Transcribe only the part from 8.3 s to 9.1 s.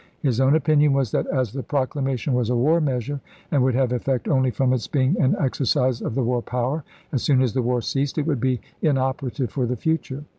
be in